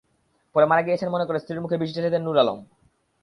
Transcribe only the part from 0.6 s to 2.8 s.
মারা গেছেন মনে করে স্ত্রীর মুখে বিষ ঢেলে দেন নূর আলম।